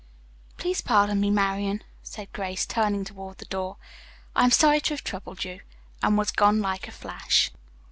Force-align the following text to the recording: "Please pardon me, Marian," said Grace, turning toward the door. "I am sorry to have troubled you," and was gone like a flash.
"Please 0.57 0.81
pardon 0.81 1.19
me, 1.21 1.29
Marian," 1.29 1.83
said 2.01 2.33
Grace, 2.33 2.65
turning 2.65 3.03
toward 3.05 3.37
the 3.37 3.45
door. 3.45 3.77
"I 4.35 4.43
am 4.45 4.49
sorry 4.49 4.81
to 4.81 4.95
have 4.95 5.03
troubled 5.03 5.43
you," 5.43 5.59
and 6.01 6.17
was 6.17 6.31
gone 6.31 6.59
like 6.59 6.87
a 6.87 6.91
flash. 6.91 7.51